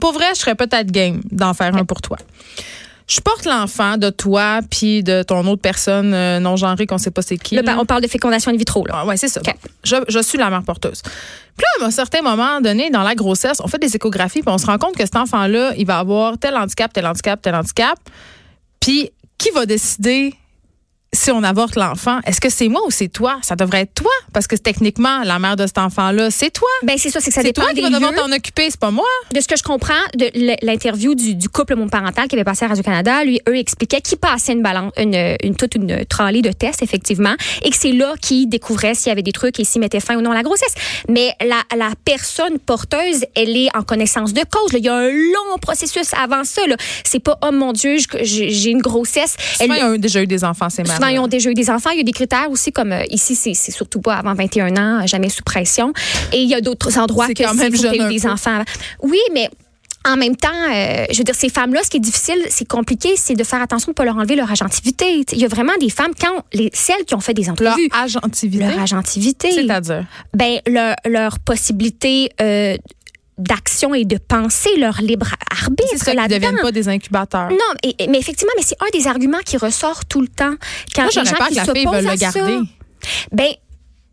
Pour 0.00 0.12
vrai, 0.12 0.26
je 0.34 0.40
serais 0.40 0.54
peut-être 0.54 0.90
game 0.90 1.20
d'en 1.30 1.54
faire 1.54 1.74
un 1.74 1.84
pour 1.84 2.00
toi. 2.00 2.18
Je 3.06 3.20
porte 3.20 3.44
l'enfant 3.44 3.98
de 3.98 4.08
toi 4.08 4.60
puis 4.70 5.02
de 5.02 5.22
ton 5.22 5.46
autre 5.46 5.60
personne 5.60 6.14
euh, 6.14 6.40
non 6.40 6.56
genrée 6.56 6.86
qu'on 6.86 6.96
sait 6.96 7.10
pas 7.10 7.20
c'est 7.20 7.36
qui. 7.36 7.54
Là, 7.54 7.62
là. 7.62 7.76
on 7.78 7.84
parle 7.84 8.02
de 8.02 8.08
fécondation 8.08 8.50
in 8.50 8.56
vitro. 8.56 8.86
Là. 8.86 8.94
Ah, 8.98 9.06
ouais, 9.06 9.18
c'est 9.18 9.28
ça. 9.28 9.40
Bon, 9.40 9.52
je, 9.82 9.96
je 10.08 10.18
suis 10.20 10.38
la 10.38 10.48
mère 10.48 10.62
porteuse. 10.62 11.02
Puis 11.02 11.64
là, 11.78 11.84
à 11.84 11.88
un 11.88 11.90
certain 11.90 12.22
moment 12.22 12.62
donné, 12.62 12.90
dans 12.90 13.02
la 13.02 13.14
grossesse, 13.14 13.60
on 13.62 13.68
fait 13.68 13.78
des 13.78 13.94
échographies, 13.94 14.40
puis 14.40 14.50
on 14.50 14.58
se 14.58 14.66
rend 14.66 14.78
compte 14.78 14.96
que 14.96 15.04
cet 15.04 15.16
enfant-là, 15.16 15.72
il 15.76 15.86
va 15.86 15.98
avoir 15.98 16.38
tel 16.38 16.56
handicap, 16.56 16.92
tel 16.92 17.06
handicap, 17.06 17.40
tel 17.40 17.54
handicap. 17.54 17.98
Puis, 18.80 19.10
qui 19.38 19.50
va 19.50 19.66
décider 19.66 20.34
si 21.14 21.30
on 21.30 21.42
avorte 21.42 21.76
l'enfant? 21.76 22.20
Est-ce 22.26 22.40
que 22.40 22.50
c'est 22.50 22.68
moi 22.68 22.82
ou 22.86 22.90
c'est 22.90 23.08
toi? 23.08 23.38
Ça 23.42 23.56
devrait 23.56 23.80
être 23.82 23.94
toi, 23.94 24.10
parce 24.32 24.46
que 24.46 24.56
techniquement, 24.56 25.22
la 25.24 25.38
mère 25.38 25.56
de 25.56 25.66
cet 25.66 25.78
enfant-là, 25.78 26.30
c'est 26.30 26.50
toi. 26.50 26.68
Ben, 26.82 26.96
c'est 26.98 27.10
ça, 27.10 27.20
c'est 27.20 27.30
que 27.30 27.34
ça 27.34 27.40
C'est 27.40 27.48
dépend 27.48 27.62
toi 27.62 27.72
qui 27.72 27.80
vas 27.80 27.90
devoir 27.90 28.12
t'en 28.14 28.30
occuper, 28.32 28.68
c'est 28.70 28.78
pas 28.80 28.90
moi. 28.90 29.06
de 29.32 29.40
ce 29.40 29.48
que 29.48 29.56
je 29.56 29.62
comprends 29.62 29.94
de 30.16 30.30
l'interview 30.64 31.14
du, 31.14 31.34
du 31.34 31.48
couple 31.48 31.76
monoparental 31.76 32.28
qui 32.28 32.34
avait 32.36 32.44
passé 32.44 32.64
à 32.64 32.68
Radio-Canada, 32.68 33.24
lui, 33.24 33.40
eux 33.48 33.56
expliquaient 33.56 34.00
qu'ils 34.00 34.18
passaient 34.18 34.52
une 34.52 34.62
balance, 34.62 34.92
une, 34.98 35.36
une, 35.42 35.56
toute 35.56 35.74
une 35.76 36.04
tralée 36.06 36.42
de 36.42 36.52
tests, 36.52 36.82
effectivement, 36.82 37.34
et 37.62 37.70
que 37.70 37.76
c'est 37.76 37.92
là 37.92 38.14
qu'ils 38.20 38.48
découvraient 38.48 38.94
s'il 38.94 39.08
y 39.08 39.12
avait 39.12 39.22
des 39.22 39.32
trucs 39.32 39.58
et 39.60 39.64
s'ils 39.64 39.80
mettaient 39.80 40.00
fin 40.00 40.16
ou 40.16 40.20
non 40.20 40.32
à 40.32 40.34
la 40.34 40.42
grossesse. 40.42 40.74
Mais 41.08 41.34
la, 41.40 41.62
la 41.76 41.90
personne 42.04 42.58
porteuse, 42.58 43.24
elle 43.34 43.56
est 43.56 43.68
en 43.76 43.82
connaissance 43.82 44.32
de 44.32 44.40
cause. 44.50 44.72
là. 44.72 44.78
Il 44.78 44.84
y 44.84 44.88
a 44.88 44.94
un 44.96 45.08
long 45.10 45.58
processus 45.60 46.12
avant 46.14 46.44
ça. 46.44 46.66
là. 46.66 46.76
C'est 47.04 47.20
pas, 47.20 47.38
oh 47.42 47.52
mon 47.52 47.72
Dieu, 47.72 47.96
j'ai 48.22 48.70
une 48.70 48.80
grossesse. 48.82 49.36
Elle- 49.60 49.72
Souvent, 49.72 49.92
ont 49.92 49.96
déjà 49.96 50.22
eu 50.22 50.26
des 50.26 50.44
enfants, 50.44 50.68
ces 50.70 50.82
mères. 50.82 50.96
Souvent, 51.04 51.14
ils 51.14 51.18
ont 51.18 51.28
déjà 51.28 51.50
eu 51.50 51.54
des 51.54 51.70
enfants. 51.70 51.90
Il 51.90 51.98
y 51.98 52.00
a 52.00 52.04
des 52.04 52.12
critères 52.12 52.50
aussi, 52.50 52.72
comme 52.72 52.92
euh, 52.92 53.02
ici, 53.10 53.34
c'est 53.34 53.54
surtout 53.70 54.00
pas 54.00 54.14
avant 54.16 54.34
21 54.34 54.76
ans, 54.76 55.02
euh, 55.02 55.06
jamais 55.06 55.28
sous 55.28 55.42
pression. 55.42 55.92
Et 56.32 56.42
il 56.42 56.48
y 56.48 56.54
a 56.54 56.60
d'autres 56.60 56.98
endroits 56.98 57.28
que 57.28 57.42
quand 57.42 57.54
même 57.54 57.74
jeune 57.74 57.94
eu 57.94 58.08
des 58.14 58.20
peu. 58.20 58.28
enfants. 58.28 58.62
Oui, 59.02 59.18
mais 59.32 59.48
en 60.06 60.16
même 60.16 60.36
temps, 60.36 60.48
euh, 60.70 61.06
je 61.10 61.16
veux 61.18 61.24
dire, 61.24 61.34
ces 61.34 61.48
femmes-là, 61.48 61.80
ce 61.82 61.88
qui 61.90 61.96
est 61.96 62.00
difficile, 62.00 62.36
c'est 62.50 62.68
compliqué, 62.68 63.14
c'est 63.16 63.34
de 63.34 63.42
faire 63.44 63.62
attention 63.62 63.86
de 63.86 63.92
ne 63.92 63.94
pas 63.94 64.04
leur 64.04 64.16
enlever 64.18 64.36
leur 64.36 64.50
agentivité. 64.50 65.24
Il 65.32 65.38
y 65.38 65.44
a 65.44 65.48
vraiment 65.48 65.72
des 65.80 65.88
femmes, 65.88 66.12
quand 66.20 66.44
les, 66.52 66.70
celles 66.74 67.04
qui 67.06 67.14
ont 67.14 67.20
fait 67.20 67.32
des 67.34 67.44
Leur 67.44 67.52
entrevues, 67.52 67.88
agentivité? 67.92 68.64
leur 68.64 68.78
agentivité, 68.80 69.50
C'est-à-dire? 69.52 70.04
ben, 70.34 70.58
leur, 70.66 70.94
leur 71.06 71.38
possibilité 71.38 72.30
euh, 72.40 72.76
d'action 73.38 73.94
et 73.94 74.04
de 74.04 74.16
penser, 74.18 74.70
leur 74.78 75.00
libre 75.00 75.26
arbitre 75.50 75.88
C'est 75.90 75.98
ça 75.98 76.14
ne 76.14 76.28
deviennent 76.28 76.60
pas 76.60 76.72
des 76.72 76.88
incubateurs. 76.88 77.50
Non, 77.50 77.56
et- 77.82 78.06
mais 78.08 78.18
effectivement, 78.18 78.52
mais 78.56 78.62
c'est 78.64 78.76
un 78.80 78.90
des 78.98 79.06
arguments 79.06 79.40
qui 79.44 79.56
ressort 79.56 80.04
tout 80.04 80.20
le 80.20 80.28
temps. 80.28 80.54
Quand 80.94 81.02
Moi, 81.02 81.10
les 81.16 81.24
gens 81.30 81.36
peur 81.36 81.48
qui 81.48 81.54
que 81.54 81.58
la 81.58 81.64
fille 81.74 81.84
le 81.84 82.16
garder. 82.16 82.40
Ça, 82.40 82.62
ben, 83.32 83.48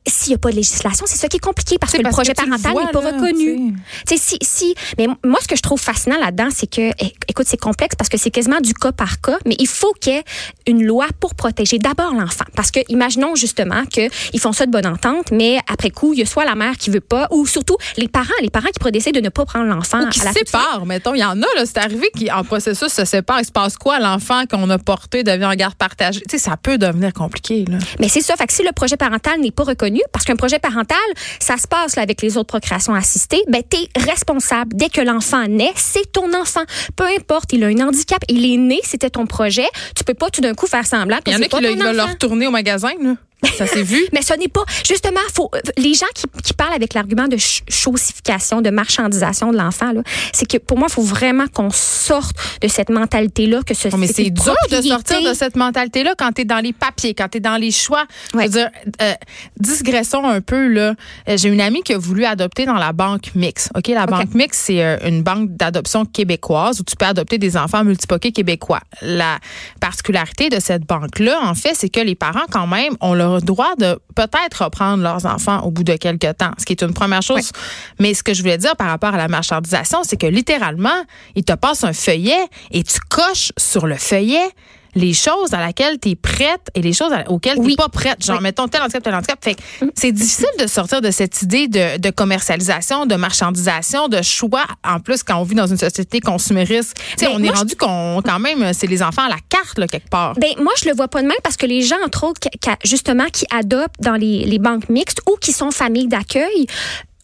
s'il 0.07 0.29
n'y 0.29 0.35
a 0.35 0.37
pas 0.39 0.49
de 0.49 0.55
législation, 0.55 1.05
c'est 1.07 1.17
ça 1.17 1.27
qui 1.27 1.37
est 1.37 1.41
compliqué 1.41 1.77
parce 1.79 1.93
que 1.93 2.01
le 2.01 2.09
projet 2.09 2.33
que 2.33 2.43
parental 2.43 2.73
n'est 2.73 2.91
pas 2.91 3.01
là, 3.01 3.11
reconnu. 3.11 3.73
Tu 4.07 4.17
sais, 4.17 4.17
si, 4.17 4.37
si, 4.41 4.75
mais 4.97 5.07
moi, 5.23 5.39
ce 5.41 5.47
que 5.47 5.55
je 5.55 5.61
trouve 5.61 5.79
fascinant 5.79 6.17
là-dedans, 6.19 6.49
c'est 6.53 6.69
que, 6.69 6.89
écoute, 7.27 7.45
c'est 7.47 7.59
complexe 7.59 7.95
parce 7.95 8.09
que 8.09 8.17
c'est 8.17 8.31
quasiment 8.31 8.59
du 8.61 8.73
cas 8.73 8.91
par 8.91 9.21
cas, 9.21 9.37
mais 9.45 9.55
il 9.59 9.67
faut 9.67 9.93
qu'il 9.93 10.13
y 10.13 10.15
ait 10.17 10.23
une 10.65 10.83
loi 10.83 11.07
pour 11.19 11.35
protéger 11.35 11.77
d'abord 11.77 12.13
l'enfant. 12.13 12.45
Parce 12.55 12.71
que, 12.71 12.79
imaginons 12.89 13.35
justement 13.35 13.85
qu'ils 13.85 14.39
font 14.39 14.53
ça 14.53 14.65
de 14.65 14.71
bonne 14.71 14.87
entente, 14.87 15.31
mais 15.31 15.59
après 15.71 15.91
coup, 15.91 16.13
il 16.13 16.19
y 16.19 16.23
a 16.23 16.25
soit 16.25 16.45
la 16.45 16.55
mère 16.55 16.77
qui 16.77 16.89
veut 16.89 16.99
pas, 16.99 17.27
ou 17.31 17.45
surtout 17.45 17.77
les 17.97 18.07
parents, 18.07 18.27
les 18.41 18.49
parents 18.49 18.69
qui 18.69 18.79
pourraient 18.79 18.91
décider 18.91 19.19
de 19.19 19.23
ne 19.23 19.29
pas 19.29 19.45
prendre 19.45 19.65
l'enfant 19.65 20.09
qui 20.09 20.21
à 20.21 20.25
la 20.25 20.33
se 20.33 20.39
séparent, 20.39 20.85
mettons. 20.85 21.13
Il 21.13 21.19
y 21.19 21.25
en 21.25 21.41
a, 21.41 21.45
là, 21.55 21.65
c'est 21.65 21.77
arrivé 21.77 22.09
qui, 22.17 22.31
en 22.31 22.43
processus, 22.43 22.91
se 22.91 23.05
séparent. 23.05 23.41
Il 23.41 23.45
se 23.45 23.51
passe 23.51 23.77
quoi? 23.77 23.99
L'enfant 23.99 24.45
qu'on 24.49 24.69
a 24.69 24.79
porté 24.79 25.23
devient 25.23 25.45
en 25.45 25.53
garde 25.53 25.75
partagée. 25.75 26.21
Tu 26.21 26.37
sais, 26.37 26.43
ça 26.43 26.57
peut 26.57 26.77
devenir 26.79 27.13
compliqué, 27.13 27.65
là. 27.67 27.77
Mais 27.99 28.09
c'est 28.09 28.21
ça. 28.21 28.35
Fait 28.35 28.47
que 28.47 28.53
si 28.53 28.63
le 28.63 28.71
projet 28.71 28.97
parental 28.97 29.39
n'est 29.39 29.51
pas 29.51 29.63
reconnu, 29.63 29.90
parce 30.11 30.25
qu'un 30.25 30.35
projet 30.35 30.59
parental, 30.59 30.97
ça 31.39 31.57
se 31.57 31.67
passe 31.67 31.95
là, 31.95 32.03
avec 32.03 32.21
les 32.21 32.37
autres 32.37 32.47
procréations 32.47 32.93
assistées, 32.93 33.41
ben, 33.47 33.61
t'es 33.67 33.87
responsable. 33.99 34.75
Dès 34.75 34.89
que 34.89 35.01
l'enfant 35.01 35.47
naît, 35.47 35.73
c'est 35.75 36.11
ton 36.11 36.33
enfant. 36.33 36.63
Peu 36.95 37.05
importe, 37.05 37.53
il 37.53 37.63
a 37.63 37.67
un 37.67 37.87
handicap, 37.87 38.21
il 38.27 38.51
est 38.51 38.57
né, 38.57 38.79
c'était 38.83 39.09
ton 39.09 39.25
projet. 39.25 39.67
Tu 39.95 40.03
peux 40.03 40.13
pas 40.13 40.29
tout 40.29 40.41
d'un 40.41 40.53
coup 40.53 40.67
faire 40.67 40.85
semblant 40.85 41.17
que 41.17 41.31
Il 41.31 41.33
y 41.33 41.35
en 41.35 41.41
a 41.41 41.45
qui 41.45 41.63
veulent 41.63 41.95
le 41.95 42.01
retourner 42.01 42.47
au 42.47 42.51
magasin, 42.51 42.91
là. 43.01 43.15
Ça 43.57 43.65
s'est 43.67 43.83
vu? 43.83 43.99
Mais 44.13 44.21
ce 44.21 44.33
n'est 44.35 44.47
pas. 44.47 44.63
Justement, 44.87 45.19
faut, 45.33 45.49
euh, 45.55 45.59
les 45.77 45.93
gens 45.93 46.05
qui, 46.13 46.23
qui 46.43 46.53
parlent 46.53 46.73
avec 46.73 46.93
l'argument 46.93 47.27
de 47.27 47.37
ch- 47.37 47.63
chosification, 47.69 48.61
de 48.61 48.69
marchandisation 48.69 49.51
de 49.51 49.57
l'enfant, 49.57 49.91
c'est 50.33 50.45
que 50.47 50.57
pour 50.57 50.77
moi, 50.77 50.87
il 50.89 50.93
faut 50.93 51.01
vraiment 51.01 51.47
qu'on 51.47 51.69
sorte 51.71 52.35
de 52.61 52.67
cette 52.67 52.89
mentalité-là 52.89 53.61
que 53.65 53.73
ce 53.73 53.89
Oh, 53.91 53.97
mais 53.97 54.07
c'est 54.07 54.29
dur 54.29 54.53
de 54.69 54.81
sortir 54.81 55.21
de 55.23 55.33
cette 55.33 55.55
mentalité-là 55.55 56.13
quand 56.17 56.31
tu 56.33 56.41
es 56.41 56.45
dans 56.45 56.59
les 56.59 56.73
papiers, 56.73 57.13
quand 57.13 57.27
tu 57.29 57.37
es 57.39 57.41
dans 57.41 57.57
les 57.57 57.71
choix. 57.71 58.05
Ouais. 58.33 58.43
Je 58.43 58.47
veux 58.47 58.59
dire, 58.59 58.69
euh, 59.01 59.13
digressons 59.59 60.23
un 60.23 60.41
peu. 60.41 60.67
là. 60.67 60.93
Euh, 61.27 61.37
J'ai 61.37 61.49
une 61.49 61.61
amie 61.61 61.81
qui 61.81 61.93
a 61.93 61.97
voulu 61.97 62.25
adopter 62.25 62.65
dans 62.65 62.75
la 62.75 62.93
banque 62.93 63.31
Mix. 63.35 63.69
OK, 63.75 63.87
la 63.87 64.05
banque 64.05 64.33
Mix, 64.33 64.57
c'est 64.57 64.81
une 65.07 65.23
banque 65.23 65.55
d'adoption 65.55 66.05
québécoise 66.05 66.79
où 66.79 66.83
tu 66.83 66.95
peux 66.95 67.05
adopter 67.05 67.37
des 67.37 67.57
enfants 67.57 67.83
multipoqués 67.83 68.31
québécois. 68.31 68.81
La 69.01 69.39
particularité 69.79 70.49
de 70.49 70.59
cette 70.59 70.85
banque-là, 70.85 71.39
en 71.43 71.55
fait, 71.55 71.73
c'est 71.73 71.89
que 71.89 71.99
les 71.99 72.15
parents, 72.15 72.45
quand 72.51 72.67
même, 72.67 72.95
ont 73.01 73.13
le 73.35 73.41
droit 73.41 73.75
de 73.77 73.99
peut-être 74.15 74.63
reprendre 74.63 75.03
leurs 75.03 75.25
enfants 75.25 75.61
au 75.61 75.71
bout 75.71 75.83
de 75.83 75.95
quelques 75.95 76.37
temps, 76.37 76.51
ce 76.57 76.65
qui 76.65 76.73
est 76.73 76.81
une 76.81 76.93
première 76.93 77.21
chose. 77.21 77.51
Mais 77.99 78.13
ce 78.13 78.23
que 78.23 78.33
je 78.33 78.41
voulais 78.41 78.57
dire 78.57 78.75
par 78.75 78.87
rapport 78.87 79.13
à 79.13 79.17
la 79.17 79.27
marchandisation, 79.27 79.99
c'est 80.03 80.17
que 80.17 80.27
littéralement, 80.27 80.89
ils 81.35 81.43
te 81.43 81.53
passent 81.53 81.83
un 81.83 81.93
feuillet 81.93 82.47
et 82.71 82.83
tu 82.83 82.99
coches 83.09 83.51
sur 83.57 83.87
le 83.87 83.95
feuillet 83.95 84.49
les 84.95 85.13
choses 85.13 85.53
à 85.53 85.59
laquelle 85.59 85.99
tu 85.99 86.09
es 86.09 86.15
prête 86.15 86.67
et 86.75 86.81
les 86.81 86.93
choses 86.93 87.11
auxquelles 87.27 87.55
tu 87.55 87.61
Oui. 87.61 87.75
pas 87.75 87.89
prête. 87.89 88.23
Genre, 88.23 88.37
Oui. 88.37 88.43
mettons 88.43 88.67
tel 88.67 88.81
handicap, 88.81 89.03
tel 89.03 89.15
handicap. 89.15 89.37
Fait 89.43 89.55
que 89.55 89.61
c'est 89.95 90.11
difficile 90.11 90.47
de 90.59 90.67
sortir 90.67 91.01
de 91.01 91.11
cette 91.11 91.41
idée 91.41 91.67
de, 91.67 91.97
de 91.97 92.09
commercialisation, 92.09 93.05
de 93.05 93.15
marchandisation, 93.15 94.07
de 94.07 94.21
choix. 94.21 94.65
En 94.87 94.99
plus, 94.99 95.23
quand 95.23 95.37
on 95.37 95.43
vit 95.43 95.55
dans 95.55 95.67
une 95.67 95.77
société 95.77 96.19
consumériste, 96.19 96.95
Ben, 97.19 97.29
on 97.33 97.39
est 97.39 97.47
moi, 97.47 97.53
rendu 97.55 97.75
qu'on, 97.75 98.21
quand 98.25 98.39
même, 98.39 98.73
c'est 98.73 98.87
les 98.87 99.01
enfants 99.03 99.23
à 99.23 99.29
la 99.29 99.37
carte, 99.49 99.77
là, 99.77 99.87
quelque 99.87 100.09
part. 100.09 100.33
Ben 100.35 100.49
moi 100.61 100.73
je 100.81 100.87
le 100.89 100.95
vois 100.95 101.07
pas 101.07 101.21
de 101.21 101.27
même 101.27 101.37
parce 101.43 101.57
que 101.57 101.65
les 101.65 101.81
gens 101.81 101.95
entre 102.05 102.23
autres 102.25 102.39
qui- 102.39 102.49
qui- 102.59 102.69
justement 102.89 103.25
qui 103.31 103.45
adoptent 103.55 104.01
dans 104.01 104.15
les, 104.15 104.45
les 104.45 104.59
banques 104.59 104.89
mixtes 104.89 105.21
ou 105.29 105.35
qui 105.37 105.51
sont 105.53 105.71
familles 105.71 106.07
d'accueil 106.07 106.67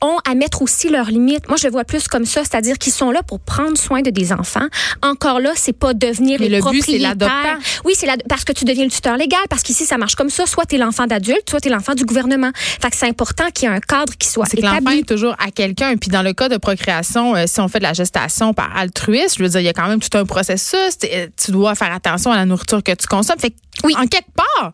ont 0.01 0.17
à 0.29 0.35
mettre 0.35 0.61
aussi 0.61 0.89
leurs 0.89 1.07
limites. 1.09 1.47
Moi, 1.47 1.57
je 1.57 1.65
le 1.67 1.71
vois 1.71 1.83
plus 1.83 2.07
comme 2.07 2.25
ça, 2.25 2.41
c'est-à-dire 2.43 2.77
qu'ils 2.77 2.93
sont 2.93 3.11
là 3.11 3.23
pour 3.23 3.39
prendre 3.39 3.77
soin 3.77 4.01
de 4.01 4.09
des 4.09 4.31
enfants. 4.31 4.67
Encore 5.01 5.39
là, 5.39 5.51
c'est 5.55 5.73
pas 5.73 5.93
devenir 5.93 6.39
Mais 6.39 6.49
les 6.49 6.57
le 6.59 6.69
but, 6.71 6.81
c'est 6.83 6.99
propriétaires. 6.99 7.57
Oui, 7.85 7.93
c'est 7.95 8.05
la- 8.05 8.17
parce 8.29 8.43
que 8.43 8.51
tu 8.53 8.65
deviens 8.65 8.85
le 8.85 8.91
tuteur 8.91 9.17
légal, 9.17 9.39
parce 9.49 9.63
qu'ici, 9.63 9.85
ça 9.85 9.97
marche 9.97 10.15
comme 10.15 10.29
ça. 10.29 10.45
Soit 10.45 10.65
tu 10.65 10.75
es 10.75 10.77
l'enfant 10.77 11.07
d'adulte, 11.07 11.49
soit 11.49 11.59
tu 11.61 11.69
es 11.69 11.71
l'enfant 11.71 11.93
du 11.95 12.05
gouvernement. 12.05 12.51
Fait 12.55 12.89
que 12.89 12.95
c'est 12.95 13.07
important 13.07 13.45
qu'il 13.53 13.67
y 13.67 13.71
ait 13.71 13.75
un 13.75 13.79
cadre 13.79 14.13
qui 14.17 14.27
soit 14.27 14.45
C'est 14.45 14.57
que 14.57 14.61
l'enfant 14.63 14.77
établi. 14.77 14.99
est 14.99 15.07
toujours 15.07 15.35
à 15.39 15.51
quelqu'un. 15.51 15.95
Puis 15.97 16.09
dans 16.09 16.21
le 16.21 16.33
cas 16.33 16.49
de 16.49 16.57
procréation, 16.57 17.35
euh, 17.35 17.45
si 17.47 17.59
on 17.59 17.67
fait 17.67 17.79
de 17.79 17.83
la 17.83 17.93
gestation 17.93 18.53
par 18.53 18.75
altruisme, 18.77 19.35
je 19.39 19.43
veux 19.43 19.49
dire, 19.49 19.61
il 19.61 19.65
y 19.65 19.69
a 19.69 19.73
quand 19.73 19.87
même 19.87 19.99
tout 19.99 20.15
un 20.17 20.25
processus. 20.25 20.97
Tu 21.43 21.51
dois 21.51 21.75
faire 21.75 21.93
attention 21.93 22.31
à 22.31 22.35
la 22.35 22.45
nourriture 22.45 22.83
que 22.83 22.91
tu 22.93 23.07
consommes. 23.07 23.39
Fait 23.39 23.49
que, 23.51 23.55
Oui. 23.83 23.93
en 23.97 24.05
quelque 24.07 24.31
part, 24.35 24.71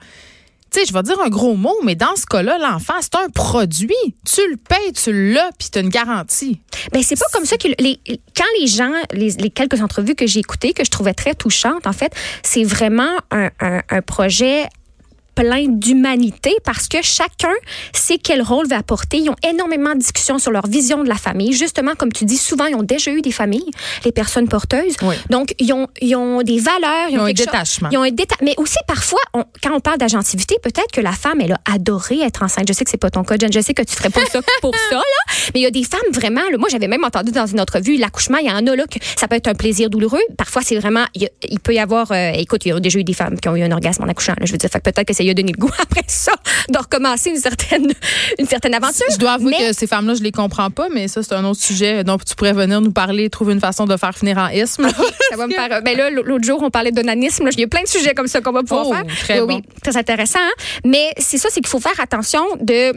tu 0.73 0.85
je 0.87 0.93
vais 0.93 1.03
dire 1.03 1.19
un 1.19 1.29
gros 1.29 1.55
mot, 1.55 1.75
mais 1.83 1.95
dans 1.95 2.15
ce 2.15 2.25
cas-là, 2.25 2.57
l'enfant, 2.57 2.95
c'est 3.01 3.15
un 3.15 3.29
produit. 3.29 3.93
Tu 4.25 4.41
le 4.49 4.57
payes, 4.57 4.93
tu 4.93 5.33
l'as, 5.33 5.51
puis 5.57 5.69
tu 5.71 5.77
as 5.77 5.81
une 5.81 5.89
garantie. 5.89 6.61
Ben 6.91 7.03
c'est 7.03 7.17
pas 7.17 7.25
comme 7.31 7.45
ça 7.45 7.57
que 7.57 7.67
les 7.79 7.99
quand 8.35 8.45
les 8.59 8.67
gens 8.67 8.91
les, 9.11 9.49
quelques 9.49 9.81
entrevues 9.81 10.15
que 10.15 10.27
j'ai 10.27 10.39
écoutées 10.39 10.73
que 10.73 10.83
je 10.83 10.89
trouvais 10.89 11.13
très 11.13 11.35
touchantes 11.35 11.87
en 11.87 11.93
fait, 11.93 12.13
c'est 12.41 12.63
vraiment 12.63 13.17
un 13.31 14.01
projet 14.01 14.67
plein 15.35 15.65
d'humanité 15.67 16.55
parce 16.63 16.87
que 16.87 16.97
chacun 17.01 17.53
sait 17.93 18.17
quel 18.17 18.41
rôle 18.41 18.67
va 18.67 18.77
apporter. 18.77 19.17
Ils 19.17 19.29
ont 19.29 19.35
énormément 19.47 19.93
de 19.93 19.99
discussions 19.99 20.39
sur 20.39 20.51
leur 20.51 20.67
vision 20.67 21.03
de 21.03 21.09
la 21.09 21.15
famille. 21.15 21.53
Justement, 21.53 21.93
comme 21.95 22.11
tu 22.11 22.25
dis, 22.25 22.37
souvent, 22.37 22.65
ils 22.65 22.75
ont 22.75 22.83
déjà 22.83 23.11
eu 23.11 23.21
des 23.21 23.31
familles, 23.31 23.69
les 24.05 24.11
personnes 24.11 24.47
porteuses. 24.47 24.95
Oui. 25.01 25.15
Donc, 25.29 25.53
ils 25.59 25.71
ont, 25.73 25.87
ils 26.01 26.15
ont 26.15 26.41
des 26.41 26.59
valeurs. 26.59 27.09
Ils 27.09 27.17
ont 27.19 27.23
un 27.25 27.33
détachement. 27.33 27.89
Ils 27.91 27.97
ont 27.97 28.03
un 28.03 28.09
déta- 28.09 28.35
Mais 28.41 28.53
aussi, 28.57 28.77
parfois, 28.87 29.19
on- 29.33 29.43
quand 29.61 29.73
on 29.73 29.79
parle 29.79 29.97
d'agentivité, 29.97 30.55
peut-être 30.61 30.91
que 30.91 31.01
la 31.01 31.11
femme, 31.13 31.39
elle 31.41 31.53
a 31.53 31.59
adoré 31.73 32.19
être 32.21 32.43
enceinte. 32.43 32.67
Je 32.67 32.73
sais 32.73 32.83
que 32.83 32.89
c'est 32.91 32.97
pas 32.97 33.09
ton 33.09 33.23
cas, 33.23 33.35
Jen. 33.39 33.51
Je 33.51 33.59
sais 33.61 33.73
que 33.73 33.83
tu 33.83 33.95
ferais 33.95 34.09
pas 34.09 34.25
ça 34.25 34.39
pour 34.61 34.73
ça, 34.89 34.95
là. 34.95 35.01
Mais 35.53 35.61
il 35.61 35.63
y 35.63 35.65
a 35.67 35.71
des 35.71 35.83
femmes 35.83 35.99
vraiment, 36.11 36.41
là, 36.51 36.57
moi, 36.57 36.69
j'avais 36.69 36.87
même 36.87 37.03
entendu 37.03 37.31
dans 37.31 37.45
une 37.45 37.59
autre 37.59 37.79
vue, 37.79 37.97
l'accouchement, 37.97 38.37
il 38.37 38.47
y 38.47 38.51
en 38.51 38.65
a, 38.67 38.75
là, 38.75 38.85
que 38.87 38.99
ça 39.17 39.27
peut 39.27 39.35
être 39.35 39.47
un 39.47 39.53
plaisir 39.55 39.89
douloureux. 39.89 40.21
Parfois, 40.37 40.61
c'est 40.63 40.77
vraiment, 40.77 41.05
il, 41.15 41.29
peut 41.59 41.73
y 41.73 41.79
avoir, 41.79 42.11
euh, 42.11 42.31
écoute, 42.35 42.65
il 42.65 42.69
y 42.69 42.71
a 42.71 42.79
déjà 42.79 42.99
eu 42.99 43.03
des 43.03 43.13
femmes 43.13 43.39
qui 43.39 43.49
ont 43.49 43.55
eu 43.55 43.63
un 43.63 43.71
orgasme 43.71 44.03
en 44.03 44.07
accouchant, 44.07 44.33
là, 44.39 44.45
je 44.45 44.51
veux 44.51 44.57
dire. 44.57 44.69
Que 44.69 44.77
peut-être 44.79 45.07
que 45.07 45.13
ça 45.23 45.27
y 45.27 45.31
a 45.31 45.33
donné 45.33 45.51
le 45.51 45.59
goût 45.59 45.71
après 45.79 46.03
ça 46.07 46.33
de 46.69 46.77
recommencer 46.77 47.29
une 47.29 47.37
certaine, 47.37 47.87
une 48.39 48.47
certaine 48.47 48.73
aventure. 48.73 49.05
Je 49.11 49.17
dois 49.17 49.31
avouer 49.33 49.55
Mais- 49.59 49.67
que 49.69 49.73
ces 49.73 49.87
femmes-là, 49.87 50.15
je 50.15 50.23
les 50.23 50.31
comprends 50.31 50.69
pas, 50.69 50.89
mais 50.89 51.07
ça, 51.07 51.23
c'est 51.23 51.33
un 51.33 51.43
autre 51.45 51.61
sujet 51.61 52.03
dont 52.03 52.17
tu 52.17 52.35
pourrais 52.35 52.53
venir 52.53 52.81
nous 52.81 52.91
parler, 52.91 53.29
trouver 53.29 53.53
une 53.53 53.59
façon 53.59 53.85
de 53.85 53.95
faire 53.97 54.13
finir 54.15 54.37
en 54.37 54.47
isme. 54.49 54.87
Ça 55.29 55.37
va 55.37 55.47
me 55.47 55.53
faire. 55.53 55.81
Ben 55.83 55.97
là, 55.97 56.09
l'autre 56.09 56.43
jour, 56.43 56.61
on 56.61 56.69
parlait 56.69 56.91
d'onanisme. 56.91 57.47
Il 57.53 57.59
y 57.59 57.63
a 57.63 57.67
plein 57.67 57.83
de 57.83 57.87
sujets 57.87 58.13
comme 58.13 58.27
ça 58.27 58.41
qu'on 58.41 58.51
va 58.51 58.61
pouvoir 58.63 58.87
Oh, 58.89 58.93
faire. 58.93 59.03
très 59.23 59.39
oui, 59.41 59.47
bon. 59.47 59.55
oui, 59.55 59.61
très 59.81 59.97
intéressant. 59.97 60.39
hein. 60.41 60.63
Mais 60.85 61.11
c'est 61.17 61.37
ça, 61.37 61.49
c'est 61.51 61.59
qu'il 61.61 61.69
faut 61.69 61.79
faire 61.79 61.99
attention 61.99 62.41
de. 62.59 62.93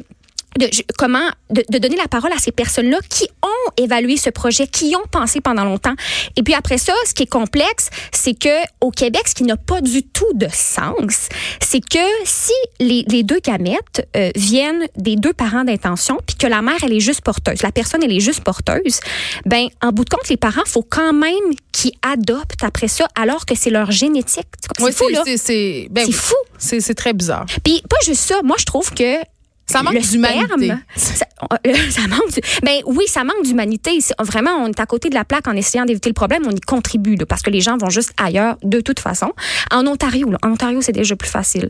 De, 0.58 0.70
comment 0.96 1.28
de, 1.50 1.62
de 1.68 1.76
donner 1.76 1.96
la 1.96 2.08
parole 2.08 2.32
à 2.32 2.38
ces 2.38 2.50
personnes-là 2.50 2.96
qui 3.10 3.28
ont 3.42 3.72
évalué 3.76 4.16
ce 4.16 4.30
projet, 4.30 4.66
qui 4.66 4.94
ont 4.96 5.06
pensé 5.10 5.42
pendant 5.42 5.64
longtemps. 5.66 5.92
Et 6.36 6.42
puis 6.42 6.54
après 6.54 6.78
ça, 6.78 6.94
ce 7.06 7.12
qui 7.12 7.24
est 7.24 7.30
complexe, 7.30 7.90
c'est 8.10 8.32
que 8.32 8.48
au 8.80 8.90
Québec, 8.90 9.24
ce 9.28 9.34
qui 9.34 9.42
n'a 9.42 9.58
pas 9.58 9.82
du 9.82 10.02
tout 10.02 10.32
de 10.32 10.46
sens, 10.50 11.28
c'est 11.60 11.80
que 11.82 11.98
si 12.24 12.54
les, 12.80 13.04
les 13.08 13.22
deux 13.22 13.40
gamètes 13.40 14.08
euh, 14.16 14.30
viennent 14.34 14.86
des 14.96 15.16
deux 15.16 15.34
parents 15.34 15.64
d'intention, 15.64 16.18
puis 16.26 16.36
que 16.36 16.46
la 16.46 16.62
mère 16.62 16.78
elle 16.82 16.94
est 16.94 17.00
juste 17.00 17.20
porteuse, 17.20 17.60
la 17.62 17.70
personne 17.72 18.02
elle 18.02 18.12
est 18.16 18.20
juste 18.20 18.40
porteuse, 18.42 19.00
ben 19.44 19.66
en 19.82 19.92
bout 19.92 20.04
de 20.06 20.08
compte, 20.10 20.26
les 20.30 20.38
parents 20.38 20.64
faut 20.64 20.82
quand 20.88 21.12
même 21.12 21.34
qu'ils 21.72 21.92
adoptent 22.00 22.64
après 22.64 22.88
ça, 22.88 23.06
alors 23.14 23.44
que 23.44 23.54
c'est 23.54 23.68
leur 23.68 23.90
génétique. 23.90 24.46
C'est 24.78 24.82
Oui, 24.82 24.92
fou 24.92 25.08
là. 25.10 25.22
c'est- 25.36 25.88
ben 25.90 26.06
oui. 26.06 26.12
fou. 26.12 26.34
C'est 26.56 26.94
très 26.94 27.12
bizarre. 27.12 27.44
Puis 27.62 27.82
pas 27.90 27.96
juste 28.06 28.22
ça, 28.22 28.40
moi 28.42 28.56
je 28.58 28.64
trouve 28.64 28.90
que 28.94 29.18
Ça 29.66 29.82
manque 29.82 29.94
d'humanité. 30.12 30.68
Ça, 30.96 31.26
euh, 31.66 31.74
ça 31.90 32.02
manque. 32.08 32.32
du- 32.32 32.40
Ben 32.62 32.80
oui, 32.86 33.04
ça 33.08 33.24
manque 33.24 33.42
d'humanité. 33.44 33.98
Vraiment, 34.20 34.52
on 34.62 34.68
est 34.68 34.80
à 34.80 34.86
côté 34.86 35.08
de 35.08 35.14
la 35.14 35.24
plaque 35.24 35.48
en 35.48 35.52
essayant 35.56 35.84
d'éviter 35.84 36.08
le 36.08 36.14
problème. 36.14 36.42
On 36.46 36.50
y 36.52 36.60
contribue 36.60 37.16
là, 37.16 37.26
parce 37.26 37.42
que 37.42 37.50
les 37.50 37.60
gens 37.60 37.76
vont 37.76 37.90
juste 37.90 38.12
ailleurs 38.16 38.56
de 38.62 38.80
toute 38.80 39.00
façon. 39.00 39.32
En 39.72 39.86
Ontario, 39.86 40.30
là, 40.30 40.38
en 40.42 40.52
Ontario, 40.52 40.80
c'est 40.82 40.92
déjà 40.92 41.16
plus 41.16 41.28
facile. 41.30 41.68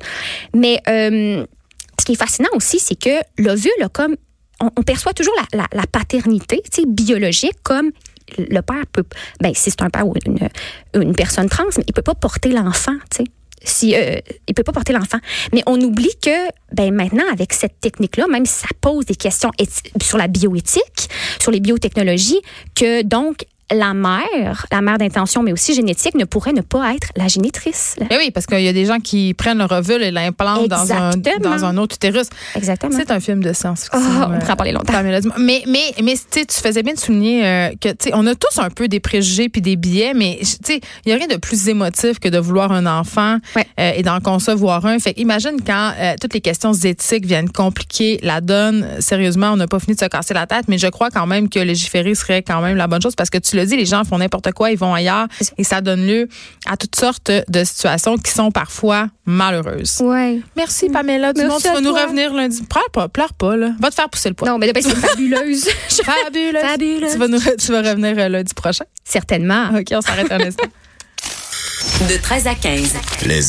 Mais 0.55 0.81
euh, 0.89 1.45
ce 1.99 2.05
qui 2.05 2.13
est 2.13 2.17
fascinant 2.17 2.51
aussi, 2.53 2.79
c'est 2.79 2.95
que 3.01 3.19
l'ovule, 3.39 3.71
comme 3.93 4.17
on, 4.61 4.71
on 4.77 4.83
perçoit 4.83 5.13
toujours 5.15 5.35
la, 5.53 5.59
la- 5.59 5.69
la 5.81 5.87
paternité, 5.87 6.61
tu 6.71 6.83
sais, 6.83 6.87
biologique 6.87 7.57
comme 7.63 7.91
le 8.39 8.61
père 8.61 8.85
peut, 8.93 9.05
ben 9.41 9.53
si 9.55 9.71
c'est 9.71 9.83
un 9.83 9.91
père 9.91 10.07
ou 10.07 10.13
une, 10.27 10.49
une 11.01 11.15
personne 11.15 11.49
trans, 11.49 11.65
mais 11.77 11.85
il 11.87 11.93
peut 11.93 12.03
pas 12.03 12.15
porter 12.15 12.51
l'enfant, 12.51 12.97
tu 13.11 13.19
sais. 13.19 13.25
Si, 13.67 13.95
euh, 13.95 14.21
il 14.47 14.55
peut 14.55 14.63
pas 14.63 14.73
porter 14.73 14.93
l'enfant. 14.93 15.19
Mais 15.53 15.63
on 15.67 15.81
oublie 15.81 16.15
que, 16.23 16.49
ben 16.73 16.95
maintenant, 16.95 17.25
avec 17.33 17.53
cette 17.53 17.81
technique-là, 17.81 18.27
même 18.29 18.47
si 18.47 18.55
ça 18.55 18.69
pose 18.81 19.07
des 19.07 19.17
questions 19.17 19.51
sur 20.01 20.19
la 20.19 20.29
bioéthique, 20.29 21.11
sur 21.41 21.51
les 21.51 21.61
biotechnologies, 21.61 22.41
que 22.75 23.03
donc 23.03 23.45
la 23.73 23.95
mère, 23.95 24.67
la 24.71 24.81
mère 24.81 24.99
d'intention, 24.99 25.43
mais 25.43 25.53
aussi 25.53 25.75
génétique, 25.75 26.15
ne 26.15 26.25
pourrait 26.25 26.53
ne 26.53 26.61
pas 26.61 26.95
être 26.95 27.09
la 27.17 27.27
génitrice. 27.29 27.97
Ben 27.99 28.19
oui, 28.19 28.31
parce 28.31 28.47
qu'il 28.47 28.61
y 28.61 28.69
a 28.69 28.73
des 28.73 28.85
gens 28.85 29.01
qui 29.01 29.35
prennent 29.35 29.59
leur 29.59 29.73
ovule 29.73 30.03
et 30.03 30.11
l'implantent 30.11 30.69
dans 30.69 30.93
un, 30.93 31.11
Exactement. 31.13 31.57
dans 31.57 31.65
un 31.65 31.77
autre 31.79 31.97
utérus. 31.97 32.29
Exactement. 32.55 32.97
C'est 32.97 33.11
un 33.11 33.19
film 33.21 33.43
de 33.43 33.53
science-fiction. 33.53 33.99
Ah, 34.01 34.29
on 34.31 34.33
euh, 34.35 34.39
pourrait 34.39 34.53
en 34.53 34.57
parler 34.57 34.73
longtemps. 34.73 34.93
Mais, 35.39 35.63
mais, 35.67 35.95
mais 36.03 36.15
tu 36.15 36.21
sais, 36.41 36.47
tu 36.47 36.57
faisais 36.61 36.83
bien 36.83 36.95
de 36.95 36.99
souligner 36.99 37.45
euh, 37.47 37.69
que, 37.81 37.89
tu 37.89 37.97
sais, 38.01 38.11
on 38.15 38.27
a 38.27 38.35
tous 38.35 38.59
un 38.59 38.71
peu 38.71 38.87
des 38.89 39.01
préjugés 39.01 39.49
puis 39.49 39.61
des 39.61 39.77
billets, 39.77 40.15
mais, 40.15 40.39
tu 40.41 40.47
sais, 40.47 40.81
il 41.05 41.09
n'y 41.09 41.13
a 41.13 41.17
rien 41.17 41.27
de 41.27 41.37
plus 41.37 41.69
émotif 41.69 42.19
que 42.21 42.29
de 42.29 42.39
vouloir 42.39 42.71
un 42.73 42.87
enfant 42.87 43.39
Ouais. 43.57 43.67
euh, 43.81 43.93
et 43.97 44.03
d'en 44.03 44.21
concevoir 44.21 44.85
un. 44.87 44.99
Fait 44.99 45.13
imagine 45.19 45.57
quand 45.67 45.93
euh, 45.99 46.15
toutes 46.21 46.35
les 46.35 46.41
questions 46.41 46.73
éthiques 46.73 47.27
viennent 47.27 47.51
compliquer 47.51 48.19
la 48.23 48.41
donne. 48.41 48.87
Sérieusement, 49.01 49.51
on 49.53 49.57
n'a 49.57 49.67
pas 49.67 49.79
fini 49.81 49.95
de 49.95 50.01
se 50.01 50.07
casser 50.07 50.35
la 50.35 50.47
tête, 50.47 50.67
mais 50.69 50.79
je 50.79 50.87
crois 50.89 51.11
quand 51.11 51.27
même 51.27 51.49
que 51.49 51.59
légiférer 51.59 52.15
serait 52.15 52.43
quand 52.43 52.61
même 52.61 52.77
la 52.77 52.87
bonne 52.87 53.03
chose 53.03 53.15
parce 53.17 53.31
que 53.31 53.39
tu 53.39 53.56
le 53.57 53.67
dis, 53.67 53.77
les 53.77 53.87
gens 53.87 54.05
font 54.05 54.19
n'importe 54.19 54.53
quoi, 54.53 54.71
ils 54.71 54.79
vont 54.79 54.95
ailleurs 54.95 55.27
et 55.59 55.65
ça 55.65 55.81
donne 55.81 56.07
lieu 56.07 56.29
à 56.67 56.77
toutes 56.77 56.97
sortes 56.97 57.31
de 57.49 57.65
situations 57.65 58.17
qui 58.19 58.31
sont 58.31 58.51
parfois 58.51 59.09
malheureuses. 59.25 60.01
Ouais. 60.01 60.41
Merci 60.57 60.89
Pamela 60.89 61.33
Dumont. 61.33 61.49
Merci 61.49 61.63
Tu 61.65 61.75
vas 61.75 61.81
nous 61.81 61.91
toi. 61.91 62.05
revenir 62.05 62.33
lundi. 62.33 62.63
Pleure 62.63 62.91
pas, 62.93 63.09
pleure 63.09 63.35
pas, 63.35 63.57
là. 63.57 63.71
Va 63.81 63.91
te 63.91 63.95
faire 63.95 64.09
pousser 64.09 64.29
le 64.29 64.35
poids. 64.35 64.49
Non, 64.49 64.59
mais 64.59 64.73
ben, 64.73 64.83
c'est 64.83 64.95
fabuleuse. 64.95 65.69
Fabuleuse. 65.89 66.63
Fabuleuse. 66.63 67.13
Tu 67.13 67.19
vas, 67.19 67.29
nous, 67.29 67.41
tu 67.59 67.73
vas 67.73 67.83
revenir 67.83 68.15
euh, 68.19 68.29
lundi 68.29 68.55
prochain. 68.55 68.85
Certainement. 69.05 69.71
OK, 69.77 69.87
on 69.93 70.01
s'arrête 70.01 70.31
un 70.31 70.41
instant. 70.41 70.69
De 72.09 72.17
13 72.21 72.47
à 72.47 72.55
15. 72.55 72.95
Les 73.27 73.43